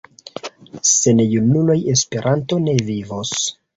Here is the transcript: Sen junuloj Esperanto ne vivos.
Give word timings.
Sen 0.91 1.21
junuloj 1.33 1.77
Esperanto 1.93 2.59
ne 2.67 2.75
vivos. 2.89 3.37